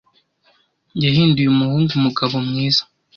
Yahinduye 1.03 1.47
umuhungu 1.51 1.89
umugabo 1.99 2.35
mwiza. 2.47 2.83